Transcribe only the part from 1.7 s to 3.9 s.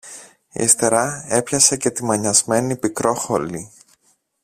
και τη μανιασμένη Πικρόχολη